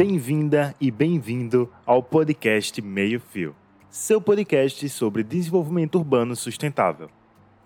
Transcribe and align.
Bem-vinda 0.00 0.74
e 0.80 0.90
bem-vindo 0.90 1.70
ao 1.84 2.02
podcast 2.02 2.80
Meio 2.80 3.20
Fio, 3.20 3.54
seu 3.90 4.18
podcast 4.18 4.88
sobre 4.88 5.22
desenvolvimento 5.22 5.96
urbano 5.96 6.34
sustentável. 6.34 7.10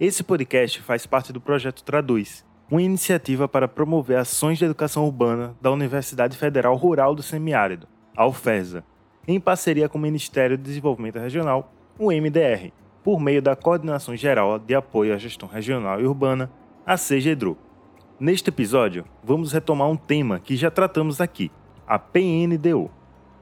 Esse 0.00 0.24
podcast 0.24 0.82
faz 0.82 1.06
parte 1.06 1.32
do 1.32 1.40
projeto 1.40 1.84
Traduz, 1.84 2.44
uma 2.68 2.82
iniciativa 2.82 3.46
para 3.46 3.68
promover 3.68 4.18
ações 4.18 4.58
de 4.58 4.64
educação 4.64 5.04
urbana 5.04 5.54
da 5.62 5.70
Universidade 5.70 6.36
Federal 6.36 6.74
Rural 6.74 7.14
do 7.14 7.22
Semiárido, 7.22 7.86
a 8.16 8.26
UFESA, 8.26 8.82
em 9.28 9.38
parceria 9.38 9.88
com 9.88 9.96
o 9.96 10.00
Ministério 10.00 10.58
do 10.58 10.64
Desenvolvimento 10.64 11.20
Regional, 11.20 11.72
o 11.96 12.10
MDR, 12.10 12.72
por 13.04 13.20
meio 13.20 13.40
da 13.40 13.54
Coordenação 13.54 14.16
Geral 14.16 14.58
de 14.58 14.74
Apoio 14.74 15.14
à 15.14 15.18
Gestão 15.18 15.48
Regional 15.48 16.00
e 16.00 16.04
Urbana, 16.04 16.50
a 16.84 16.96
CGDRU. 16.96 17.56
Neste 18.18 18.50
episódio, 18.50 19.04
vamos 19.22 19.52
retomar 19.52 19.88
um 19.88 19.96
tema 19.96 20.40
que 20.40 20.56
já 20.56 20.68
tratamos 20.68 21.20
aqui, 21.20 21.48
a 21.86 21.98
PNDU. 21.98 22.90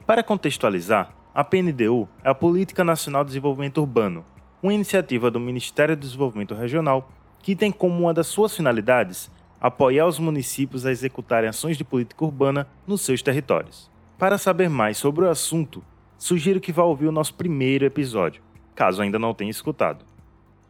Para 0.05 0.21
contextualizar, 0.21 1.13
a 1.33 1.43
PNDU 1.43 2.07
é 2.23 2.29
a 2.29 2.35
Política 2.35 2.83
Nacional 2.83 3.23
de 3.23 3.29
Desenvolvimento 3.29 3.79
Urbano, 3.79 4.25
uma 4.61 4.73
iniciativa 4.73 5.31
do 5.31 5.39
Ministério 5.39 5.95
do 5.95 6.01
Desenvolvimento 6.01 6.53
Regional 6.53 7.09
que 7.41 7.55
tem 7.55 7.71
como 7.71 7.99
uma 7.99 8.13
das 8.13 8.27
suas 8.27 8.55
finalidades 8.55 9.31
apoiar 9.59 10.07
os 10.07 10.19
municípios 10.19 10.85
a 10.85 10.91
executarem 10.91 11.49
ações 11.49 11.77
de 11.77 11.83
política 11.83 12.25
urbana 12.25 12.67
nos 12.85 13.01
seus 13.01 13.21
territórios. 13.21 13.89
Para 14.17 14.37
saber 14.37 14.69
mais 14.69 14.97
sobre 14.97 15.25
o 15.25 15.29
assunto, 15.29 15.83
sugiro 16.17 16.59
que 16.59 16.71
vá 16.71 16.83
ouvir 16.83 17.07
o 17.07 17.11
nosso 17.11 17.33
primeiro 17.33 17.85
episódio, 17.85 18.41
caso 18.75 19.01
ainda 19.01 19.17
não 19.17 19.33
tenha 19.33 19.51
escutado. 19.51 20.05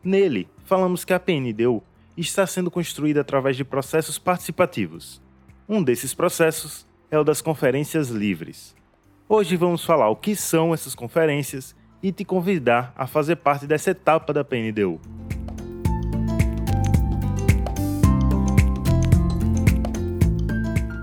Nele, 0.04 0.48
falamos 0.64 1.04
que 1.04 1.14
a 1.14 1.20
PNDU 1.20 1.82
está 2.16 2.46
sendo 2.46 2.70
construída 2.70 3.22
através 3.22 3.58
de 3.58 3.64
processos 3.64 4.20
participativos. 4.20 5.22
Um 5.68 5.82
desses 5.82 6.14
processos 6.14 6.86
é 7.14 7.20
o 7.20 7.24
das 7.24 7.44
conferências 7.44 8.10
livres. 8.10 8.76
Hoje 9.30 9.56
vamos 9.56 9.86
falar 9.86 10.10
o 10.10 10.16
que 10.16 10.36
são 10.36 10.74
essas 10.74 10.96
conferências 10.96 11.76
e 12.02 12.12
te 12.12 12.26
convidar 12.26 12.92
a 12.96 13.06
fazer 13.06 13.36
parte 13.36 13.68
dessa 13.68 13.92
etapa 13.92 14.34
da 14.34 14.44
PNDU. 14.44 15.00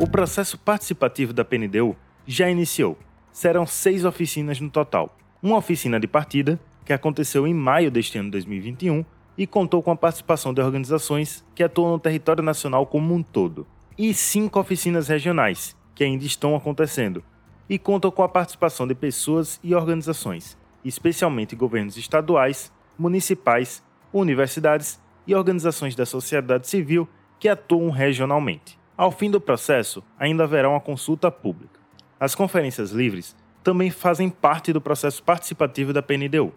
O 0.00 0.10
processo 0.10 0.58
participativo 0.58 1.32
da 1.32 1.44
PNDU 1.44 1.94
já 2.26 2.50
iniciou. 2.50 2.98
Serão 3.30 3.64
seis 3.64 4.04
oficinas 4.04 4.58
no 4.58 4.68
total. 4.68 5.16
Uma 5.40 5.58
oficina 5.58 6.00
de 6.00 6.08
partida, 6.08 6.58
que 6.84 6.92
aconteceu 6.92 7.46
em 7.46 7.54
maio 7.54 7.88
deste 7.88 8.18
ano 8.18 8.32
2021 8.32 9.04
e 9.38 9.46
contou 9.46 9.80
com 9.80 9.92
a 9.92 9.96
participação 9.96 10.52
de 10.52 10.60
organizações 10.60 11.44
que 11.54 11.62
atuam 11.62 11.92
no 11.92 12.00
território 12.00 12.42
nacional 12.42 12.84
como 12.84 13.14
um 13.14 13.22
todo. 13.22 13.64
E 13.96 14.12
cinco 14.12 14.58
oficinas 14.58 15.06
regionais, 15.06 15.76
que 16.00 16.04
ainda 16.04 16.24
estão 16.24 16.56
acontecendo, 16.56 17.22
e 17.68 17.78
contam 17.78 18.10
com 18.10 18.22
a 18.22 18.28
participação 18.28 18.88
de 18.88 18.94
pessoas 18.94 19.60
e 19.62 19.74
organizações, 19.74 20.56
especialmente 20.82 21.54
governos 21.54 21.98
estaduais, 21.98 22.72
municipais, 22.98 23.82
universidades 24.10 24.98
e 25.26 25.34
organizações 25.34 25.94
da 25.94 26.06
sociedade 26.06 26.66
civil 26.66 27.06
que 27.38 27.50
atuam 27.50 27.90
regionalmente. 27.90 28.78
Ao 28.96 29.12
fim 29.12 29.30
do 29.30 29.38
processo, 29.38 30.02
ainda 30.18 30.44
haverá 30.44 30.70
uma 30.70 30.80
consulta 30.80 31.30
pública. 31.30 31.78
As 32.18 32.34
conferências 32.34 32.92
livres 32.92 33.36
também 33.62 33.90
fazem 33.90 34.30
parte 34.30 34.72
do 34.72 34.80
processo 34.80 35.22
participativo 35.22 35.92
da 35.92 36.00
PNDU. 36.00 36.54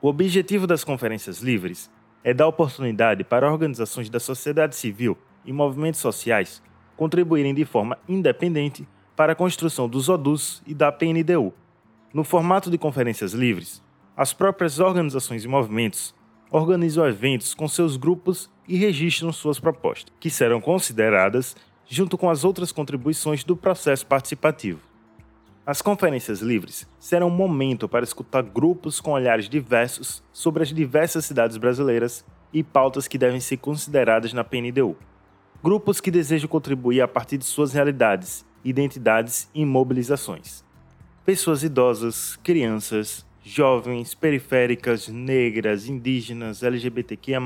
O 0.00 0.06
objetivo 0.06 0.68
das 0.68 0.84
conferências 0.84 1.40
livres 1.40 1.90
é 2.22 2.32
dar 2.32 2.46
oportunidade 2.46 3.24
para 3.24 3.50
organizações 3.50 4.08
da 4.08 4.20
sociedade 4.20 4.76
civil 4.76 5.18
e 5.44 5.52
movimentos 5.52 5.98
sociais 5.98 6.62
contribuírem 6.96 7.54
de 7.54 7.64
forma 7.64 7.98
independente 8.08 8.86
para 9.16 9.32
a 9.32 9.36
construção 9.36 9.88
dos 9.88 10.08
ODUs 10.08 10.62
e 10.66 10.74
da 10.74 10.90
PNDU. 10.90 11.52
No 12.12 12.24
formato 12.24 12.70
de 12.70 12.78
conferências 12.78 13.32
livres, 13.32 13.82
as 14.16 14.32
próprias 14.32 14.78
organizações 14.78 15.44
e 15.44 15.48
movimentos 15.48 16.14
organizam 16.50 17.06
eventos 17.06 17.54
com 17.54 17.66
seus 17.66 17.96
grupos 17.96 18.48
e 18.68 18.76
registram 18.76 19.32
suas 19.32 19.58
propostas, 19.58 20.12
que 20.20 20.30
serão 20.30 20.60
consideradas 20.60 21.56
junto 21.86 22.16
com 22.16 22.30
as 22.30 22.44
outras 22.44 22.72
contribuições 22.72 23.44
do 23.44 23.56
processo 23.56 24.06
participativo. 24.06 24.80
As 25.66 25.80
conferências 25.80 26.40
livres 26.40 26.86
serão 26.98 27.28
um 27.28 27.30
momento 27.30 27.88
para 27.88 28.04
escutar 28.04 28.42
grupos 28.42 29.00
com 29.00 29.12
olhares 29.12 29.48
diversos 29.48 30.22
sobre 30.32 30.62
as 30.62 30.68
diversas 30.68 31.24
cidades 31.24 31.56
brasileiras 31.56 32.24
e 32.52 32.62
pautas 32.62 33.08
que 33.08 33.18
devem 33.18 33.40
ser 33.40 33.56
consideradas 33.56 34.32
na 34.32 34.44
PNDU. 34.44 34.96
Grupos 35.64 35.98
que 35.98 36.10
desejam 36.10 36.46
contribuir 36.46 37.00
a 37.00 37.08
partir 37.08 37.38
de 37.38 37.46
suas 37.46 37.72
realidades, 37.72 38.44
identidades 38.62 39.48
e 39.54 39.64
mobilizações. 39.64 40.62
Pessoas 41.24 41.62
idosas, 41.62 42.36
crianças, 42.44 43.24
jovens, 43.42 44.12
periféricas, 44.12 45.08
negras, 45.08 45.88
indígenas, 45.88 46.62
LGBTQIA, 46.62 47.40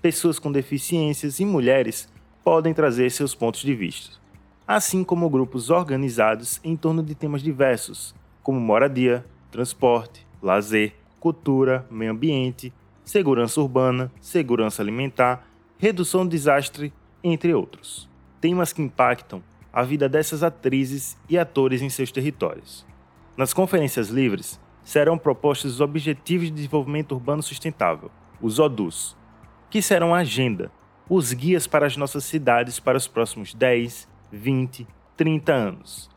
pessoas 0.00 0.38
com 0.38 0.50
deficiências 0.50 1.40
e 1.40 1.44
mulheres 1.44 2.10
podem 2.42 2.72
trazer 2.72 3.10
seus 3.10 3.34
pontos 3.34 3.60
de 3.60 3.74
vista 3.74 4.22
assim 4.66 5.04
como 5.04 5.28
grupos 5.28 5.68
organizados 5.68 6.58
em 6.64 6.76
torno 6.76 7.02
de 7.02 7.14
temas 7.14 7.42
diversos, 7.42 8.14
como 8.42 8.58
moradia, 8.58 9.22
transporte, 9.50 10.26
lazer, 10.40 10.94
cultura, 11.20 11.86
meio 11.90 12.12
ambiente, 12.12 12.72
segurança 13.04 13.60
urbana, 13.60 14.10
segurança 14.18 14.80
alimentar, 14.80 15.46
redução 15.76 16.24
do 16.24 16.30
desastre, 16.30 16.92
entre 17.22 17.54
outros. 17.54 18.08
Temas 18.40 18.72
que 18.72 18.82
impactam 18.82 19.42
a 19.72 19.82
vida 19.82 20.08
dessas 20.08 20.42
atrizes 20.42 21.16
e 21.28 21.38
atores 21.38 21.80
em 21.80 21.88
seus 21.88 22.12
territórios. 22.12 22.84
Nas 23.36 23.54
conferências 23.54 24.08
livres, 24.08 24.60
serão 24.82 25.16
propostos 25.16 25.74
os 25.74 25.80
Objetivos 25.80 26.48
de 26.48 26.52
Desenvolvimento 26.52 27.12
Urbano 27.12 27.42
Sustentável, 27.42 28.10
os 28.40 28.58
ODUs, 28.58 29.16
que 29.70 29.80
serão 29.80 30.14
a 30.14 30.18
agenda, 30.18 30.70
os 31.08 31.32
guias 31.32 31.66
para 31.66 31.86
as 31.86 31.96
nossas 31.96 32.24
cidades 32.24 32.78
para 32.78 32.98
os 32.98 33.06
próximos 33.06 33.54
10, 33.54 34.08
20, 34.30 34.86
30 35.16 35.52
anos. 35.52 36.10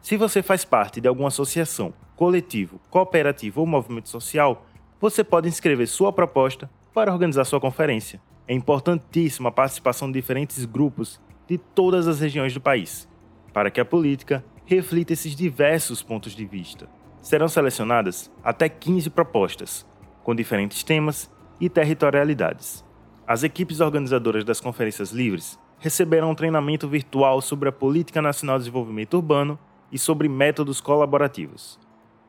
Se 0.00 0.16
você 0.16 0.42
faz 0.42 0.64
parte 0.64 1.00
de 1.00 1.08
alguma 1.08 1.28
associação, 1.28 1.92
coletivo, 2.16 2.80
cooperativa 2.90 3.60
ou 3.60 3.66
movimento 3.66 4.08
social, 4.08 4.66
você 5.00 5.24
pode 5.24 5.48
inscrever 5.48 5.88
sua 5.88 6.12
proposta 6.12 6.70
para 6.92 7.12
organizar 7.12 7.44
sua 7.44 7.60
conferência. 7.60 8.20
É 8.46 8.52
importantíssima 8.52 9.48
a 9.48 9.52
participação 9.52 10.08
de 10.08 10.20
diferentes 10.20 10.64
grupos 10.64 11.20
de 11.46 11.56
todas 11.56 12.06
as 12.06 12.20
regiões 12.20 12.52
do 12.52 12.60
país, 12.60 13.08
para 13.52 13.70
que 13.70 13.80
a 13.80 13.84
política 13.84 14.44
reflita 14.66 15.12
esses 15.12 15.34
diversos 15.34 16.02
pontos 16.02 16.34
de 16.34 16.44
vista. 16.44 16.88
Serão 17.22 17.48
selecionadas 17.48 18.30
até 18.42 18.68
15 18.68 19.08
propostas, 19.10 19.86
com 20.22 20.34
diferentes 20.34 20.82
temas 20.82 21.30
e 21.58 21.70
territorialidades. 21.70 22.84
As 23.26 23.42
equipes 23.42 23.80
organizadoras 23.80 24.44
das 24.44 24.60
conferências 24.60 25.10
livres 25.10 25.58
receberão 25.78 26.30
um 26.30 26.34
treinamento 26.34 26.86
virtual 26.86 27.40
sobre 27.40 27.68
a 27.68 27.72
Política 27.72 28.20
Nacional 28.20 28.58
de 28.58 28.64
Desenvolvimento 28.64 29.14
Urbano 29.14 29.58
e 29.90 29.98
sobre 29.98 30.28
métodos 30.28 30.80
colaborativos. 30.80 31.78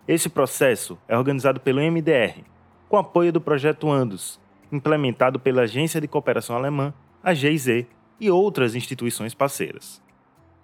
Esse 0.08 0.30
processo 0.30 0.98
é 1.08 1.18
organizado 1.18 1.60
pelo 1.60 1.82
MDR, 1.82 2.44
com 2.88 2.98
apoio 2.98 3.34
do 3.34 3.42
projeto 3.42 3.92
Andus, 3.92 4.40
implementado 4.72 5.40
pela 5.40 5.64
Agência 5.64 6.00
de 6.02 6.08
Cooperação 6.08 6.56
Alemã, 6.56 6.94
a 7.24 7.34
GIZ, 7.34 7.86
e 8.20 8.30
outras 8.32 8.76
instituições 8.76 9.34
parceiras. 9.34 10.02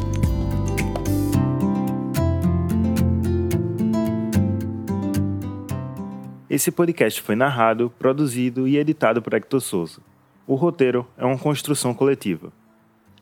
Esse 6.48 6.70
podcast 6.70 7.20
foi 7.20 7.34
narrado, 7.34 7.92
produzido 7.98 8.68
e 8.68 8.78
editado 8.78 9.20
por 9.20 9.34
Hector 9.34 9.60
Souza. 9.60 10.00
O 10.46 10.54
roteiro 10.54 11.04
é 11.18 11.24
uma 11.24 11.36
construção 11.36 11.92
coletiva. 11.92 12.52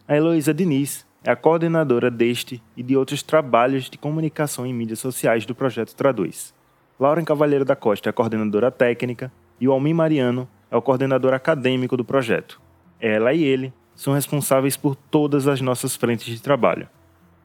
A 0.06 0.14
Heloísa 0.14 0.52
Diniz 0.52 1.06
é 1.24 1.30
a 1.30 1.36
coordenadora 1.36 2.10
deste 2.10 2.62
e 2.76 2.82
de 2.82 2.98
outros 2.98 3.22
trabalhos 3.22 3.88
de 3.88 3.96
comunicação 3.96 4.66
em 4.66 4.74
mídias 4.74 4.98
sociais 4.98 5.46
do 5.46 5.54
projeto 5.54 5.94
Traduz. 5.94 6.52
Lauren 7.02 7.24
Cavalheiro 7.24 7.64
da 7.64 7.74
Costa 7.74 8.08
é 8.08 8.10
a 8.10 8.12
coordenadora 8.12 8.70
técnica 8.70 9.32
e 9.60 9.66
o 9.66 9.72
Almir 9.72 9.92
Mariano 9.92 10.48
é 10.70 10.76
o 10.76 10.80
coordenador 10.80 11.34
acadêmico 11.34 11.96
do 11.96 12.04
projeto. 12.04 12.60
Ela 13.00 13.32
e 13.32 13.42
ele 13.42 13.74
são 13.92 14.14
responsáveis 14.14 14.76
por 14.76 14.94
todas 14.94 15.48
as 15.48 15.60
nossas 15.60 15.96
frentes 15.96 16.32
de 16.32 16.40
trabalho. 16.40 16.88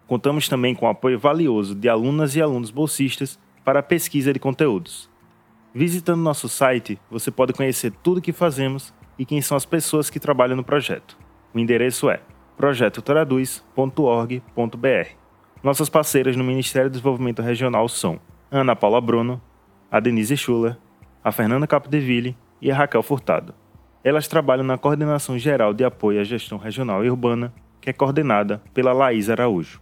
Contamos 0.05 0.47
também 0.47 0.75
com 0.75 0.85
o 0.85 0.89
apoio 0.89 1.17
valioso 1.17 1.73
de 1.73 1.89
alunas 1.89 2.35
e 2.35 2.41
alunos 2.41 2.69
bolsistas 2.69 3.39
para 3.65 3.79
a 3.79 3.83
pesquisa 3.83 4.31
de 4.31 4.37
conteúdos. 4.37 5.09
Visitando 5.73 6.21
nosso 6.21 6.47
site, 6.47 6.99
você 7.09 7.31
pode 7.31 7.53
conhecer 7.53 7.91
tudo 8.03 8.19
o 8.19 8.21
que 8.21 8.31
fazemos 8.31 8.93
e 9.17 9.25
quem 9.25 9.41
são 9.41 9.57
as 9.57 9.65
pessoas 9.65 10.07
que 10.07 10.19
trabalham 10.19 10.55
no 10.55 10.63
projeto. 10.63 11.17
O 11.51 11.57
endereço 11.57 12.11
é 12.11 12.19
projetotraduz.org.br. 12.55 15.07
Nossas 15.63 15.89
parceiras 15.89 16.35
no 16.35 16.43
Ministério 16.43 16.91
do 16.91 16.93
Desenvolvimento 16.93 17.41
Regional 17.41 17.89
são 17.89 18.19
Ana 18.49 18.77
Paula 18.77 19.01
Bruno, 19.01 19.41
a 19.91 19.99
Denise 19.99 20.35
Schuller, 20.35 20.77
a 21.23 21.31
Fernanda 21.31 21.65
Capdeville 21.65 22.35
e 22.61 22.71
a 22.71 22.75
Raquel 22.75 23.03
Furtado. 23.03 23.53
Elas 24.03 24.27
trabalham 24.27 24.63
na 24.63 24.77
Coordenação 24.77 25.37
Geral 25.37 25.73
de 25.73 25.83
Apoio 25.83 26.21
à 26.21 26.23
Gestão 26.23 26.57
Regional 26.57 27.03
e 27.03 27.09
Urbana, 27.09 27.53
que 27.81 27.89
é 27.89 27.93
coordenada 27.93 28.61
pela 28.73 28.93
Laís 28.93 29.29
Araújo. 29.29 29.81